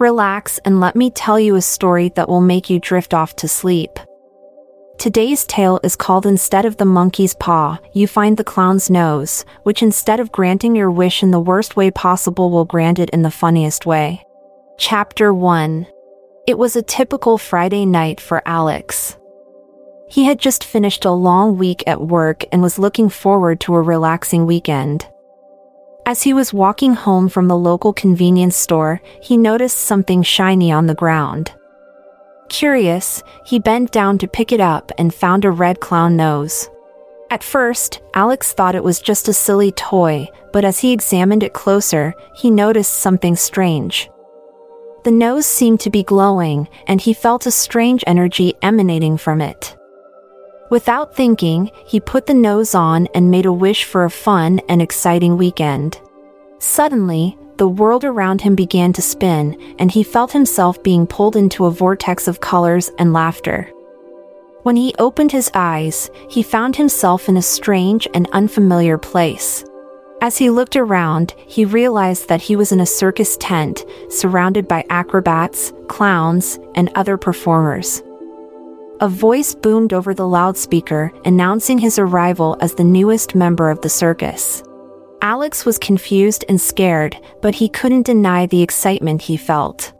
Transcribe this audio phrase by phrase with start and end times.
[0.00, 3.46] Relax and let me tell you a story that will make you drift off to
[3.46, 4.00] sleep.
[4.98, 9.82] Today's tale is called Instead of the Monkey's Paw, You Find the Clown's Nose, which
[9.82, 13.30] instead of granting your wish in the worst way possible will grant it in the
[13.30, 14.24] funniest way.
[14.78, 15.86] Chapter 1
[16.48, 19.16] It was a typical Friday night for Alex.
[20.08, 23.82] He had just finished a long week at work and was looking forward to a
[23.82, 25.08] relaxing weekend.
[26.06, 30.86] As he was walking home from the local convenience store, he noticed something shiny on
[30.86, 31.54] the ground.
[32.50, 36.68] Curious, he bent down to pick it up and found a red clown nose.
[37.30, 41.54] At first, Alex thought it was just a silly toy, but as he examined it
[41.54, 44.10] closer, he noticed something strange.
[45.04, 49.74] The nose seemed to be glowing, and he felt a strange energy emanating from it.
[50.70, 54.80] Without thinking, he put the nose on and made a wish for a fun and
[54.80, 56.00] exciting weekend.
[56.58, 61.66] Suddenly, the world around him began to spin, and he felt himself being pulled into
[61.66, 63.70] a vortex of colors and laughter.
[64.62, 69.64] When he opened his eyes, he found himself in a strange and unfamiliar place.
[70.22, 74.86] As he looked around, he realized that he was in a circus tent, surrounded by
[74.88, 78.02] acrobats, clowns, and other performers.
[79.00, 83.88] A voice boomed over the loudspeaker, announcing his arrival as the newest member of the
[83.88, 84.62] circus.
[85.20, 89.92] Alex was confused and scared, but he couldn't deny the excitement he felt.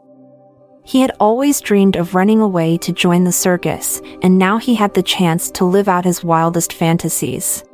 [0.85, 4.95] He had always dreamed of running away to join the circus, and now he had
[4.95, 7.65] the chance to live out his wildest fantasies.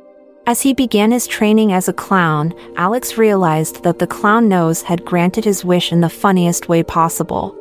[0.47, 5.05] As he began his training as a clown, Alex realized that the clown nose had
[5.05, 7.55] granted his wish in the funniest way possible.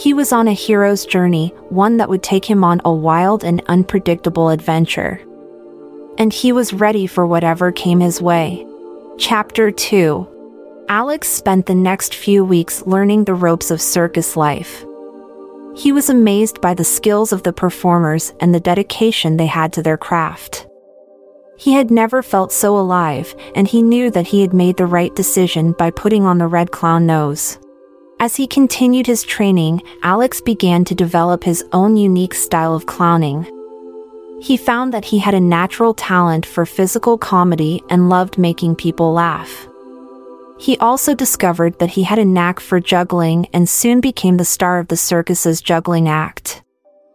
[0.00, 3.62] He was on a hero's journey, one that would take him on a wild and
[3.68, 5.20] unpredictable adventure.
[6.16, 8.66] And he was ready for whatever came his way.
[9.18, 14.86] Chapter 2 Alex spent the next few weeks learning the ropes of circus life.
[15.76, 19.82] He was amazed by the skills of the performers and the dedication they had to
[19.82, 20.66] their craft.
[21.58, 25.14] He had never felt so alive, and he knew that he had made the right
[25.14, 27.58] decision by putting on the red clown nose.
[28.20, 33.46] As he continued his training, Alex began to develop his own unique style of clowning.
[34.42, 39.14] He found that he had a natural talent for physical comedy and loved making people
[39.14, 39.66] laugh.
[40.58, 44.78] He also discovered that he had a knack for juggling and soon became the star
[44.78, 46.62] of the circus's juggling act.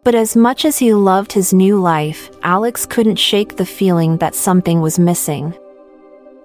[0.03, 4.33] But as much as he loved his new life, Alex couldn't shake the feeling that
[4.33, 5.53] something was missing.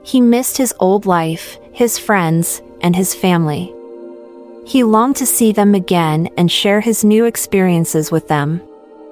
[0.02, 3.74] He missed his old life, his friends, and his family.
[4.70, 8.58] He longed to see them again and share his new experiences with them.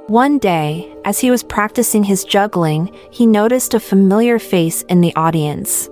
[0.07, 5.13] One day, as he was practicing his juggling, he noticed a familiar face in the
[5.17, 5.89] audience.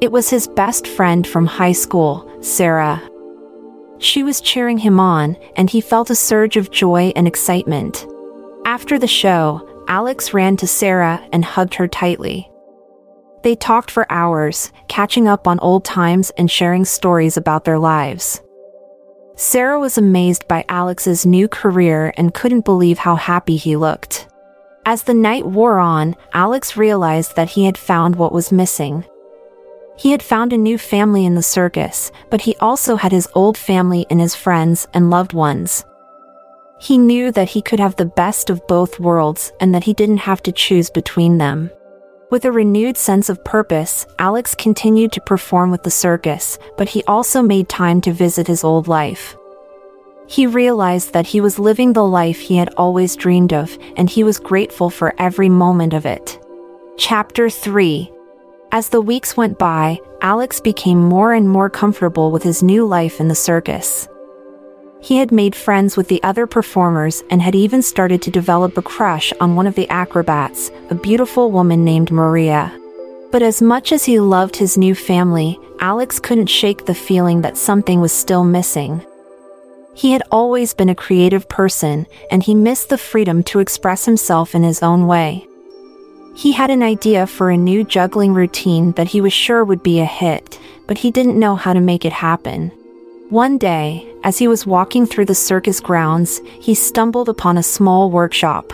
[0.00, 3.00] It was his best friend from high school, Sarah.
[3.98, 8.04] She was cheering him on, and he felt a surge of joy and excitement.
[8.66, 12.50] After the show, Alex ran to Sarah and hugged her tightly.
[13.44, 18.40] They talked for hours, catching up on old times and sharing stories about their lives.
[19.36, 24.28] Sarah was amazed by Alex's new career and couldn't believe how happy he looked.
[24.86, 29.04] As the night wore on, Alex realized that he had found what was missing.
[29.96, 33.58] He had found a new family in the circus, but he also had his old
[33.58, 35.84] family and his friends and loved ones.
[36.78, 40.18] He knew that he could have the best of both worlds and that he didn't
[40.18, 41.70] have to choose between them.
[42.34, 47.04] With a renewed sense of purpose, Alex continued to perform with the circus, but he
[47.04, 49.36] also made time to visit his old life.
[50.26, 54.24] He realized that he was living the life he had always dreamed of, and he
[54.24, 56.44] was grateful for every moment of it.
[56.98, 58.12] Chapter 3
[58.72, 63.20] As the weeks went by, Alex became more and more comfortable with his new life
[63.20, 64.08] in the circus.
[65.04, 68.82] He had made friends with the other performers and had even started to develop a
[68.82, 72.72] crush on one of the acrobats, a beautiful woman named Maria.
[73.30, 77.58] But as much as he loved his new family, Alex couldn't shake the feeling that
[77.58, 79.04] something was still missing.
[79.94, 84.54] He had always been a creative person, and he missed the freedom to express himself
[84.54, 85.46] in his own way.
[86.34, 90.00] He had an idea for a new juggling routine that he was sure would be
[90.00, 92.72] a hit, but he didn't know how to make it happen.
[93.30, 98.10] One day, as he was walking through the circus grounds, he stumbled upon a small
[98.10, 98.70] workshop.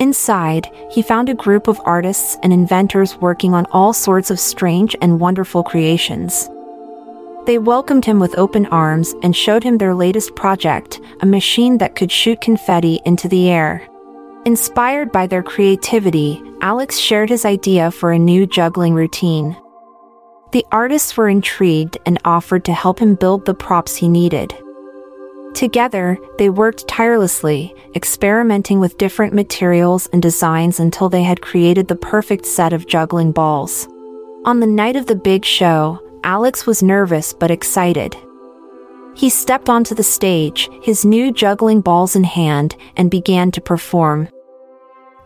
[0.00, 4.96] Inside, he found a group of artists and inventors working on all sorts of strange
[5.02, 6.48] and wonderful creations.
[7.44, 11.94] They welcomed him with open arms and showed him their latest project, a machine that
[11.94, 13.86] could shoot confetti into the air.
[14.46, 19.56] Inspired by their creativity, Alex shared his idea for a new juggling routine.
[20.52, 24.54] The artists were intrigued and offered to help him build the props he needed.
[25.54, 31.96] Together, they worked tirelessly, experimenting with different materials and designs until they had created the
[31.96, 33.88] perfect set of juggling balls.
[34.44, 38.14] On the night of the big show, Alex was nervous but excited.
[39.14, 44.28] He stepped onto the stage, his new juggling balls in hand, and began to perform.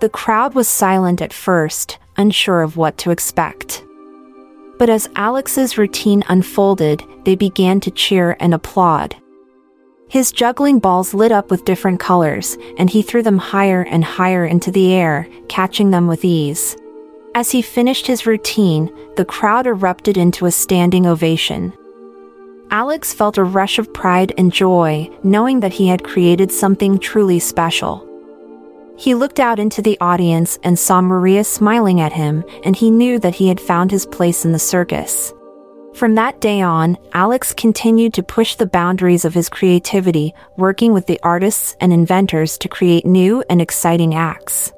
[0.00, 3.84] The crowd was silent at first, unsure of what to expect.
[4.78, 9.16] But as Alex's routine unfolded, they began to cheer and applaud.
[10.08, 14.46] His juggling balls lit up with different colors, and he threw them higher and higher
[14.46, 16.76] into the air, catching them with ease.
[17.34, 21.72] As he finished his routine, the crowd erupted into a standing ovation.
[22.70, 27.38] Alex felt a rush of pride and joy, knowing that he had created something truly
[27.38, 28.05] special.
[28.98, 33.18] He looked out into the audience and saw Maria smiling at him, and he knew
[33.18, 35.34] that he had found his place in the circus.
[35.94, 41.06] From that day on, Alex continued to push the boundaries of his creativity, working with
[41.06, 44.72] the artists and inventors to create new and exciting acts.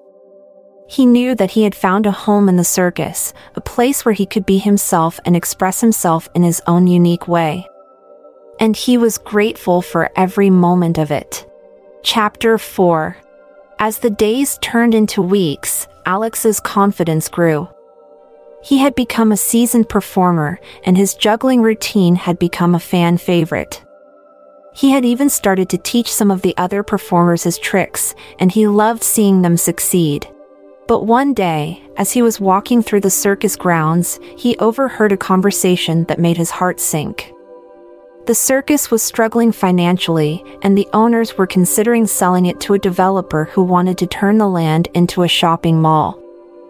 [0.88, 4.26] He knew that he had found a home in the circus, a place where he
[4.26, 7.66] could be himself and express himself in his own unique way.
[8.58, 11.46] And he was grateful for every moment of it.
[12.02, 13.16] Chapter 4
[13.78, 17.68] as the days turned into weeks, Alex's confidence grew.
[18.62, 23.84] He had become a seasoned performer, and his juggling routine had become a fan favorite.
[24.74, 28.66] He had even started to teach some of the other performers his tricks, and he
[28.66, 30.26] loved seeing them succeed.
[30.86, 36.04] But one day, as he was walking through the circus grounds, he overheard a conversation
[36.04, 37.32] that made his heart sink.
[38.28, 43.46] The circus was struggling financially, and the owners were considering selling it to a developer
[43.46, 46.22] who wanted to turn the land into a shopping mall.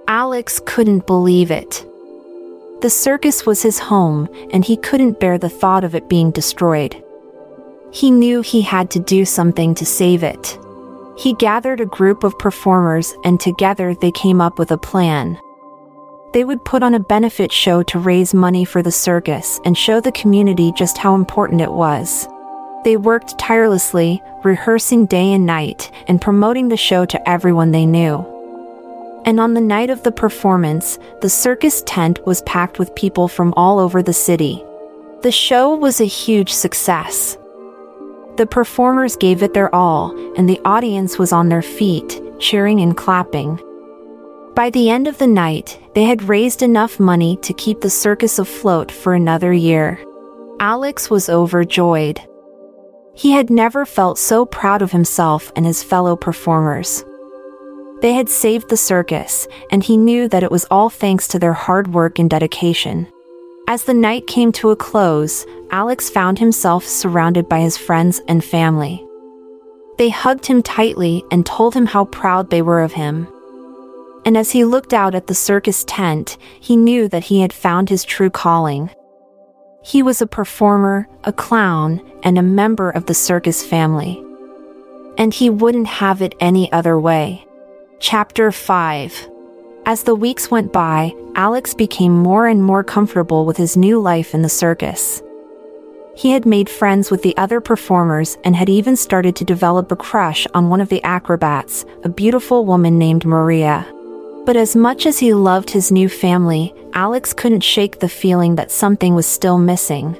[0.06, 1.84] Alex couldn't believe it.
[2.81, 7.02] The circus was his home, and he couldn't bear the thought of it being destroyed.
[7.90, 10.56] He knew he had to do something to save it.
[11.16, 15.37] He gathered a group of performers and together they came up with a plan.
[16.33, 20.01] They would put on a benefit show to raise money for the circus and show
[20.01, 22.29] the community just how important it was.
[22.85, 28.27] They worked tirelessly, rehearsing day and night, and promoting the show to everyone they knew.
[29.25, 33.55] And on the night of the performance, the circus tent was packed with people from
[33.57, 34.63] all over the city.
[35.23, 37.37] The show was a huge success.
[38.37, 42.97] The performers gave it their all, and the audience was on their feet, cheering and
[42.97, 43.61] clapping.
[44.58, 48.40] By the end of the night, they had raised enough money to keep the circus
[48.40, 50.05] afloat for another year.
[50.58, 52.20] Alex was overjoyed.
[53.14, 57.05] He had never felt so proud of himself and his fellow performers.
[58.00, 61.52] They had saved the circus, and he knew that it was all thanks to their
[61.52, 63.06] hard work and dedication.
[63.69, 68.44] As the night came to a close, Alex found himself surrounded by his friends and
[68.44, 69.06] family.
[69.99, 73.28] They hugged him tightly and told him how proud they were of him
[74.25, 77.88] and as he looked out at the circus tent, he knew that he had found
[77.88, 78.91] his true calling.
[79.82, 84.23] He was a performer, a clown, and a member of the circus family.
[85.17, 87.47] And he wouldn't have it any other way.
[88.00, 89.29] Chapter 5
[89.87, 94.35] As the weeks went by, Alex became more and more comfortable with his new life
[94.35, 95.23] in the circus.
[96.17, 99.96] He had made friends with the other performers and had even started to develop a
[99.96, 103.87] crush on one of the acrobats, a beautiful woman named Maria.
[104.48, 108.70] But as much as he loved his new family, Alex couldn't shake the feeling that
[108.70, 110.19] something was still missing.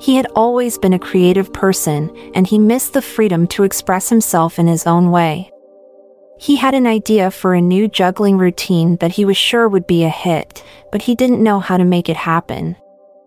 [0.00, 4.58] He had always been a creative person, and he missed the freedom to express himself
[4.58, 5.52] in his own way.
[6.40, 10.02] He had an idea for a new juggling routine that he was sure would be
[10.02, 12.74] a hit, but he didn't know how to make it happen.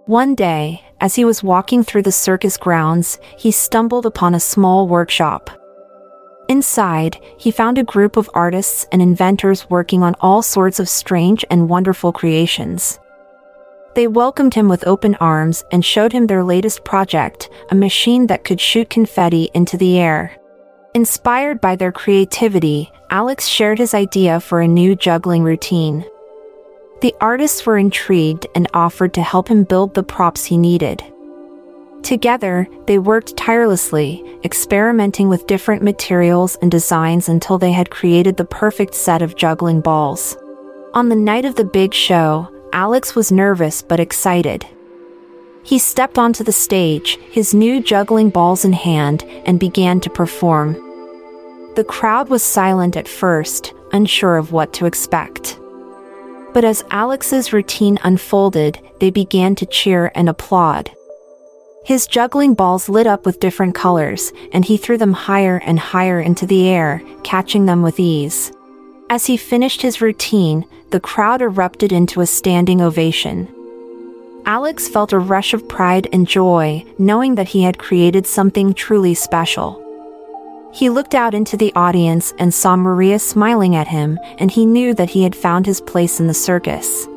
[0.07, 4.89] One day, as he was walking through the circus grounds, he stumbled upon a small
[4.89, 5.49] workshop.
[6.51, 11.46] Inside, he found a group of artists and inventors working on all sorts of strange
[11.50, 13.00] and wonderful creations.
[13.96, 18.43] They welcomed him with open arms and showed him their latest project, a machine that
[18.43, 20.36] could shoot confetti into the air.
[20.93, 26.03] Inspired by their creativity, Alex shared his idea for a new juggling routine.
[27.00, 31.01] The artists were intrigued and offered to help him build the props he needed.
[32.03, 38.46] Together, they worked tirelessly, experimenting with different materials and designs until they had created the
[38.46, 40.36] perfect set of juggling balls.
[40.93, 44.65] On the night of the big show, Alex was nervous but excited.
[45.63, 50.74] He stepped onto the stage, his new juggling balls in hand, and began to perform.
[51.75, 55.60] The crowd was silent at first, unsure of what to expect.
[56.53, 60.91] But as Alex's routine unfolded, they began to cheer and applaud.
[61.83, 66.21] His juggling balls lit up with different colors, and he threw them higher and higher
[66.21, 68.51] into the air, catching them with ease.
[69.09, 73.47] As he finished his routine, the crowd erupted into a standing ovation.
[74.45, 79.15] Alex felt a rush of pride and joy, knowing that he had created something truly
[79.15, 79.79] special.
[80.73, 84.93] He looked out into the audience and saw Maria smiling at him, and he knew
[84.93, 87.07] that he had found his place in the circus.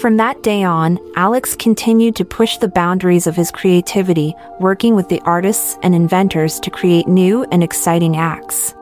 [0.00, 5.08] From that day on, Alex continued to push the boundaries of his creativity, working with
[5.08, 8.74] the artists and inventors to create new and exciting acts.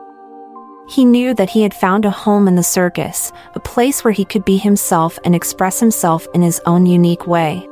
[0.89, 4.25] He knew that he had found a home in the circus, a place where he
[4.25, 7.67] could be himself and express himself in his own unique way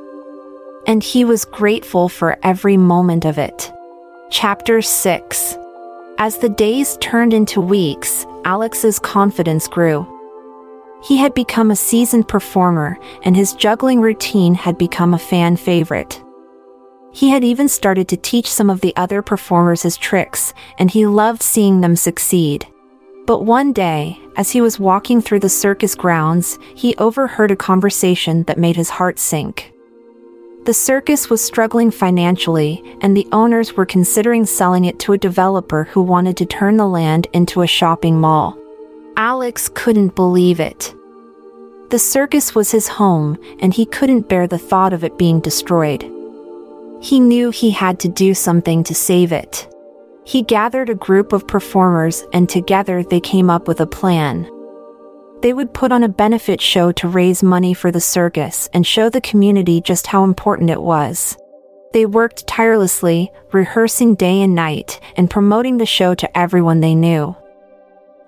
[0.87, 3.71] and he was grateful for every moment of it.
[4.29, 5.57] Chapter 6
[6.17, 10.14] As the days turned into weeks, Alex's confidence grew.
[11.05, 16.19] He had become a seasoned performer, and his juggling routine had become a fan favorite.
[17.12, 21.05] He had even started to teach some of the other performers his tricks, and he
[21.05, 22.65] loved seeing them succeed.
[23.27, 28.43] But one day, as he was walking through the circus grounds, he overheard a conversation
[28.43, 29.74] that made his heart sink.
[30.65, 35.83] The circus was struggling financially, and the owners were considering selling it to a developer
[35.83, 38.57] who wanted to turn the land into a shopping mall.
[39.17, 40.93] Alex couldn't believe it.
[41.89, 46.03] The circus was his home, and he couldn't bear the thought of it being destroyed.
[47.01, 49.72] He knew he had to do something to save it.
[50.25, 54.50] He gathered a group of performers, and together they came up with a plan.
[55.41, 59.10] They would put on a benefit show to raise money for the circus and show
[59.10, 61.38] the community just how important it was.
[61.93, 67.38] They worked tirelessly, rehearsing day and night, and promoting the show to everyone they knew.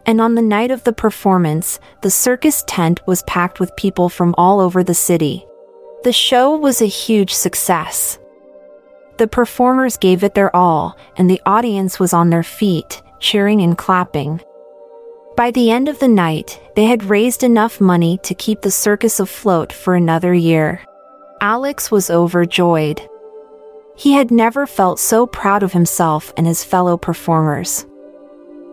[0.08, 4.34] And on the night of the performance, the circus tent was packed with people from
[4.38, 5.46] all over the city.
[6.04, 8.18] The show was a huge success.
[9.18, 13.78] The performers gave it their all, and the audience was on their feet, cheering and
[13.78, 14.40] clapping.
[15.36, 19.20] By the end of the night, they had raised enough money to keep the circus
[19.20, 20.82] afloat for another year.
[21.42, 23.02] Alex was overjoyed.
[23.96, 27.86] He had never felt so proud of himself and his fellow performers.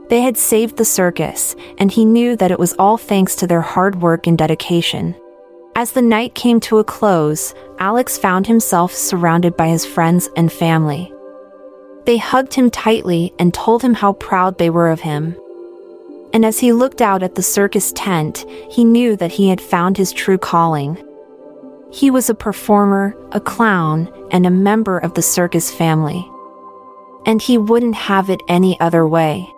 [0.09, 3.61] They had saved the circus, and he knew that it was all thanks to their
[3.61, 5.15] hard work and dedication.
[5.77, 10.53] As the night came to a close, Alex found himself surrounded by his friends and
[10.53, 11.13] family.
[12.05, 15.37] They hugged him tightly and told him how proud they were of him
[16.35, 19.97] and as he looked out at the circus tent, he knew that he had found
[19.97, 20.99] his true calling.
[21.93, 26.29] He was a performer, a clown, and a member of the circus family.
[27.25, 29.49] And he wouldn't have it any other way.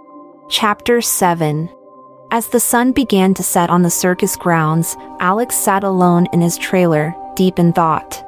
[0.48, 1.68] Chapter 7
[2.30, 6.56] As the sun began to set on the circus grounds, Alex sat alone in his
[6.56, 8.24] trailer, deep in thought.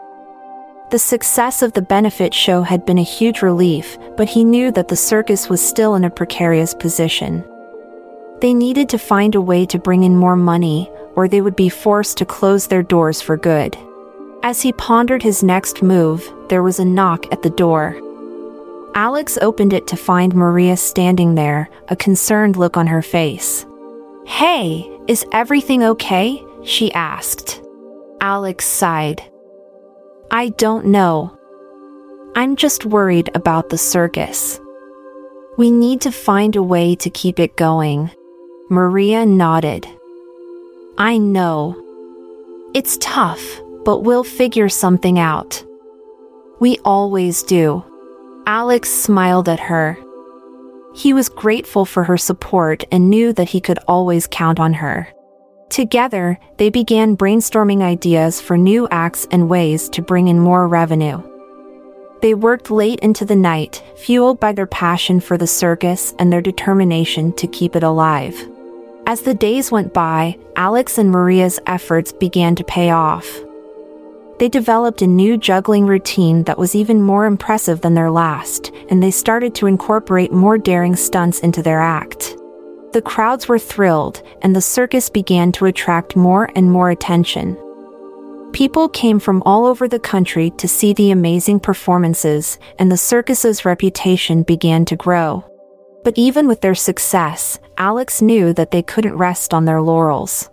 [0.90, 4.88] The success of the benefit show had been a huge relief, but he knew that
[4.88, 7.44] the circus was still in a precarious position.
[8.40, 11.68] They needed to find a way to bring in more money, or they would be
[11.68, 13.78] forced to close their doors for good.
[14.42, 17.96] As he pondered his next move, there was a knock at the door.
[18.98, 23.64] Alex opened it to find Maria standing there, a concerned look on her face.
[24.26, 26.44] Hey, is everything okay?
[26.64, 27.62] she asked.
[28.20, 29.22] Alex sighed.
[30.32, 31.38] I don't know.
[32.34, 34.58] I'm just worried about the circus.
[35.56, 38.10] We need to find a way to keep it going.
[38.68, 39.86] Maria nodded.
[40.98, 41.80] I know.
[42.74, 45.64] It's tough, but we'll figure something out.
[46.58, 47.84] We always do.
[48.48, 49.98] Alex smiled at her.
[50.94, 55.06] He was grateful for her support and knew that he could always count on her.
[55.68, 61.22] Together, they began brainstorming ideas for new acts and ways to bring in more revenue.
[62.22, 66.40] They worked late into the night, fueled by their passion for the circus and their
[66.40, 68.34] determination to keep it alive.
[69.06, 73.28] As the days went by, Alex and Maria's efforts began to pay off.
[74.38, 79.02] They developed a new juggling routine that was even more impressive than their last, and
[79.02, 82.36] they started to incorporate more daring stunts into their act.
[82.92, 87.56] The crowds were thrilled, and the circus began to attract more and more attention.
[88.52, 93.64] People came from all over the country to see the amazing performances, and the circus's
[93.64, 95.44] reputation began to grow.
[96.04, 100.48] But even with their success, Alex knew that they couldn't rest on their laurels.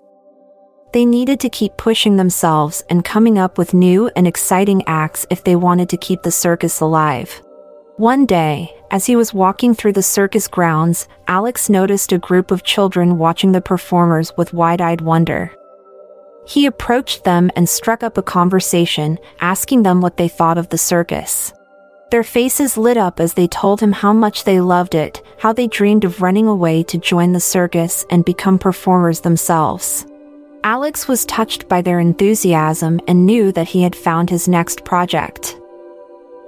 [0.95, 5.43] They needed to keep pushing themselves and coming up with new and exciting acts if
[5.43, 7.41] they wanted to keep the circus alive.
[7.97, 12.63] One day, as he was walking through the circus grounds, Alex noticed a group of
[12.63, 15.51] children watching the performers with wide eyed wonder.
[16.47, 20.77] He approached them and struck up a conversation, asking them what they thought of the
[20.77, 21.51] circus.
[22.09, 25.67] Their faces lit up as they told him how much they loved it, how they
[25.67, 30.05] dreamed of running away to join the circus and become performers themselves.
[30.65, 35.60] Alex was touched by their enthusiasm and knew that he had found his next project.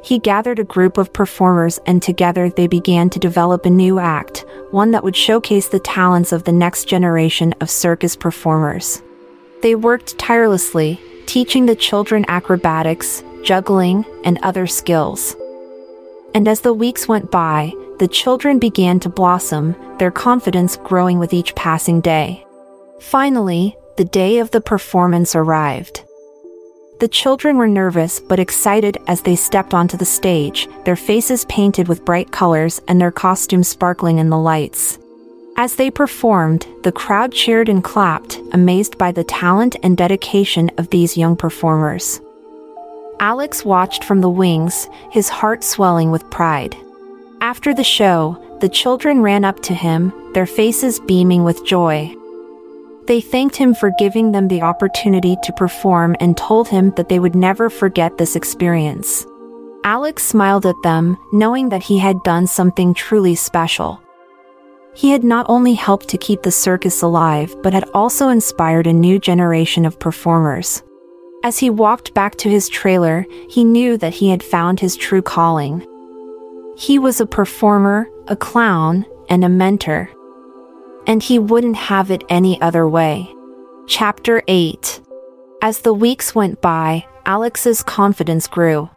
[0.03, 4.43] He gathered a group of performers and together they began to develop a new act,
[4.71, 9.03] one that would showcase the talents of the next generation of circus performers.
[9.61, 15.35] They worked tirelessly, teaching the children acrobatics, juggling, and other skills.
[16.33, 21.35] And as the weeks went by, the children began to blossom, their confidence growing with
[21.35, 22.43] each passing day.
[22.99, 26.03] Finally, the day of the performance arrived.
[26.99, 31.87] The children were nervous but excited as they stepped onto the stage, their faces painted
[31.87, 34.99] with bright colors and their costumes sparkling in the lights.
[35.57, 40.91] As they performed, the crowd cheered and clapped, amazed by the talent and dedication of
[40.91, 42.21] these young performers.
[43.19, 46.77] Alex watched from the wings, his heart swelling with pride.
[47.41, 52.13] After the show, the children ran up to him, their faces beaming with joy.
[53.07, 57.19] They thanked him for giving them the opportunity to perform and told him that they
[57.19, 59.25] would never forget this experience.
[59.85, 64.01] Alex smiled at them, knowing that he had done something truly special.
[64.93, 68.93] He had not only helped to keep the circus alive but had also inspired a
[68.93, 70.83] new generation of performers.
[71.43, 75.21] As he walked back to his trailer, he knew that he had found his true
[75.21, 75.85] calling.
[76.75, 80.09] He was a performer, a clown, and a mentor.
[81.07, 83.33] And he wouldn't have it any other way.
[83.87, 85.01] Chapter 8
[85.61, 88.89] As the weeks went by, Alex's confidence grew.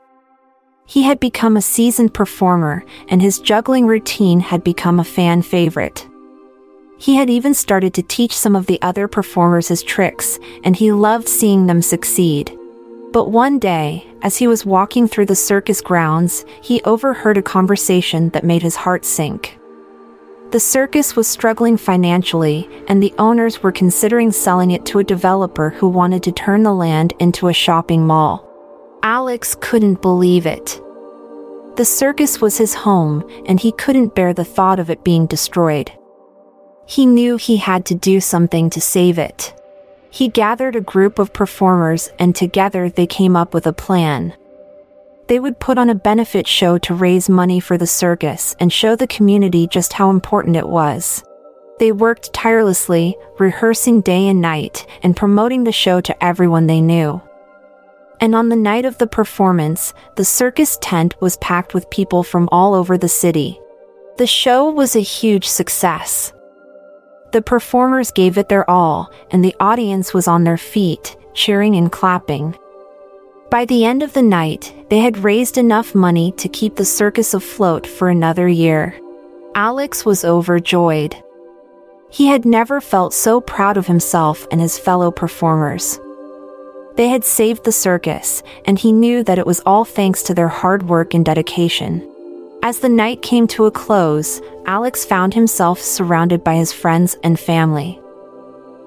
[0.86, 6.04] He had become a seasoned performer, and his juggling routine had become a fan favorite.
[6.98, 10.90] He had even started to teach some of the other performers his tricks, and he
[10.90, 12.58] loved seeing them succeed.
[13.12, 18.30] But one day, as he was walking through the circus grounds, he overheard a conversation
[18.30, 19.59] that made his heart sink.
[20.50, 25.70] The circus was struggling financially, and the owners were considering selling it to a developer
[25.70, 28.44] who wanted to turn the land into a shopping mall.
[29.04, 30.80] Alex couldn't believe it.
[31.76, 35.92] The circus was his home, and he couldn't bear the thought of it being destroyed.
[36.84, 39.54] He knew he had to do something to save it.
[40.10, 44.34] He gathered a group of performers and together they came up with a plan.
[45.30, 48.94] They would put on a benefit show to raise money for the circus and show
[48.94, 51.24] the community just how important it was.
[51.78, 57.22] They worked tirelessly, rehearsing day and night, and promoting the show to everyone they knew
[58.20, 62.48] and on the night of the performance, the circus tent was packed with people from
[62.52, 63.58] all over the city.
[64.18, 66.32] The show was a huge success.
[67.32, 71.90] The performers gave it their all, and the audience was on their feet, cheering and
[71.90, 72.56] clapping.
[73.50, 77.34] By the end of the night, they had raised enough money to keep the circus
[77.34, 78.96] afloat for another year.
[79.56, 81.16] Alex was overjoyed.
[82.10, 85.98] He had never felt so proud of himself and his fellow performers.
[86.94, 90.48] They had saved the circus, and he knew that it was all thanks to their
[90.48, 92.08] hard work and dedication.
[92.62, 97.38] As the night came to a close, Alex found himself surrounded by his friends and
[97.38, 98.00] family.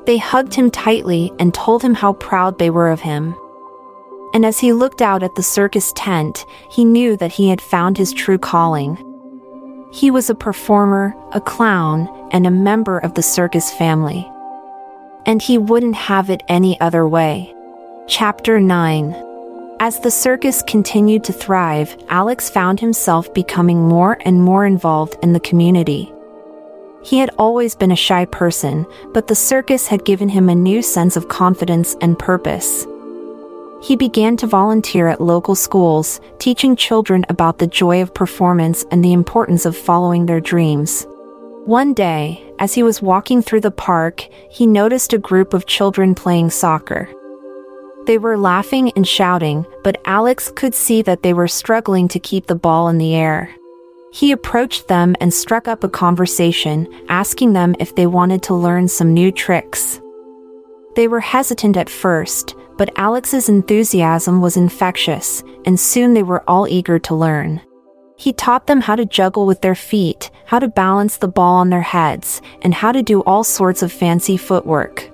[0.05, 3.35] They hugged him tightly and told him how proud they were of him.
[4.33, 7.97] And as he looked out at the circus tent, he knew that he had found
[7.97, 8.97] his true calling.
[9.93, 14.27] He was a performer, a clown, and a member of the circus family.
[15.27, 17.53] And he wouldn't have it any other way.
[18.07, 19.15] Chapter 9
[19.79, 25.33] As the circus continued to thrive, Alex found himself becoming more and more involved in
[25.33, 26.11] the community.
[27.03, 30.81] He had always been a shy person, but the circus had given him a new
[30.81, 32.87] sense of confidence and purpose.
[33.83, 39.03] He began to volunteer at local schools, teaching children about the joy of performance and
[39.03, 41.05] the importance of following their dreams.
[41.65, 46.15] One day, as he was walking through the park, he noticed a group of children
[46.15, 47.09] playing soccer.
[48.05, 52.47] They were laughing and shouting, but Alex could see that they were struggling to keep
[52.47, 53.53] the ball in the air.
[54.13, 58.87] He approached them and struck up a conversation, asking them if they wanted to learn
[58.87, 59.99] some new tricks.
[60.95, 66.67] They were hesitant at first, but Alex's enthusiasm was infectious, and soon they were all
[66.67, 67.61] eager to learn.
[68.17, 71.69] He taught them how to juggle with their feet, how to balance the ball on
[71.69, 75.09] their heads, and how to do all sorts of fancy footwork.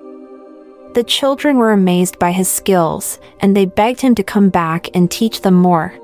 [0.94, 5.10] The children were amazed by his skills, and they begged him to come back and
[5.10, 5.94] teach them more.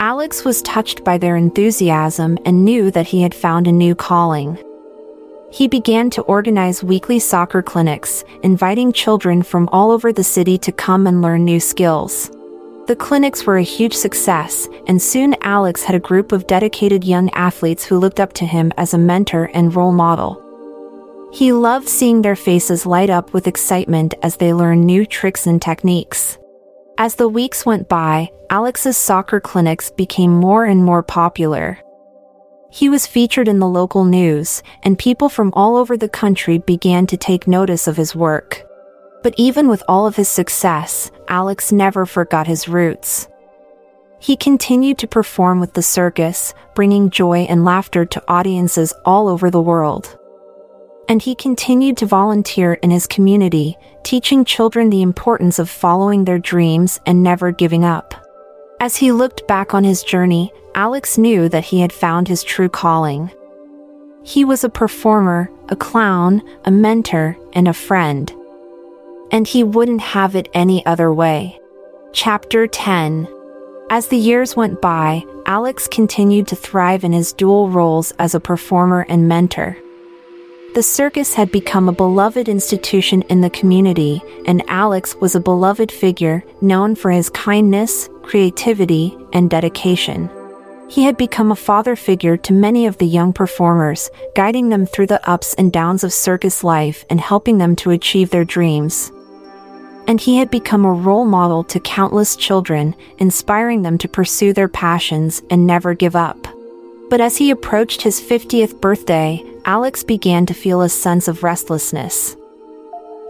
[0.00, 4.58] Alex was touched by their enthusiasm and knew that he had found a new calling.
[5.54, 10.72] He began to organize weekly soccer clinics, inviting children from all over the city to
[10.72, 12.28] come and learn new skills.
[12.88, 17.30] The clinics were a huge success, and soon Alex had a group of dedicated young
[17.34, 20.42] athletes who looked up to him as a mentor and role model.
[21.32, 25.62] He loved seeing their faces light up with excitement as they learned new tricks and
[25.62, 26.36] techniques.
[26.98, 31.78] As the weeks went by, Alex's soccer clinics became more and more popular.
[32.74, 37.06] He was featured in the local news, and people from all over the country began
[37.06, 38.66] to take notice of his work.
[39.22, 43.28] But even with all of his success, Alex never forgot his roots.
[44.18, 49.50] He continued to perform with the circus, bringing joy and laughter to audiences all over
[49.50, 50.18] the world.
[51.08, 56.40] And he continued to volunteer in his community, teaching children the importance of following their
[56.40, 58.23] dreams and never giving up.
[58.80, 62.68] As he looked back on his journey, Alex knew that he had found his true
[62.68, 63.30] calling.
[64.24, 68.32] He was a performer, a clown, a mentor, and a friend.
[69.30, 71.58] And he wouldn't have it any other way.
[72.12, 73.28] Chapter 10
[73.90, 78.40] As the years went by, Alex continued to thrive in his dual roles as a
[78.40, 79.76] performer and mentor.
[80.74, 85.92] The circus had become a beloved institution in the community, and Alex was a beloved
[85.92, 90.28] figure known for his kindness, creativity, and dedication.
[90.88, 95.06] He had become a father figure to many of the young performers, guiding them through
[95.06, 99.12] the ups and downs of circus life and helping them to achieve their dreams.
[100.08, 104.68] And he had become a role model to countless children, inspiring them to pursue their
[104.68, 106.48] passions and never give up.
[107.14, 112.34] But as he approached his 50th birthday, Alex began to feel a sense of restlessness.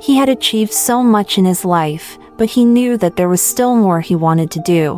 [0.00, 3.76] He had achieved so much in his life, but he knew that there was still
[3.76, 4.94] more he wanted to do.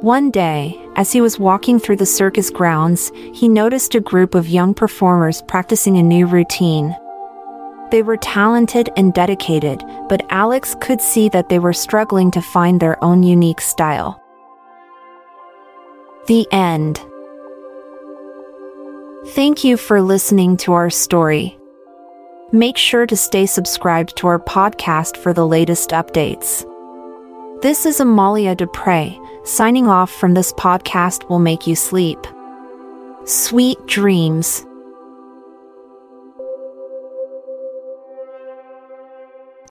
[0.00, 4.48] One day, as he was walking through the circus grounds, he noticed a group of
[4.48, 6.96] young performers practicing a new routine.
[7.92, 12.80] They were talented and dedicated, but Alex could see that they were struggling to find
[12.80, 14.20] their own unique style.
[16.26, 17.00] The end.
[19.34, 21.58] Thank you for listening to our story.
[22.52, 26.64] Make sure to stay subscribed to our podcast for the latest updates.
[27.60, 32.18] This is Amalia Dupre Signing off from this podcast will make you sleep.
[33.26, 34.66] Sweet dreams.